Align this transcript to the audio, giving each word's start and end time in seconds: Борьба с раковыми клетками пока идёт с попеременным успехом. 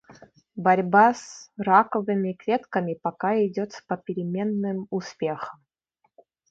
Борьба 0.55 1.13
с 1.13 1.51
раковыми 1.59 2.33
клетками 2.33 2.95
пока 2.95 3.35
идёт 3.45 3.71
с 3.73 3.81
попеременным 3.83 4.87
успехом. 4.89 5.59